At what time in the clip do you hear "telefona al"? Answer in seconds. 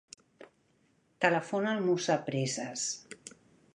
1.25-1.85